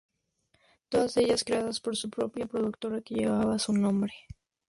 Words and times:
Todas 0.89 1.15
ellas 1.17 1.43
creadas 1.43 1.79
por 1.79 1.95
su 1.95 2.09
propia 2.09 2.47
productora 2.47 3.01
que 3.01 3.13
llevaba 3.13 3.59
su 3.59 3.71
nombre. 3.73 4.13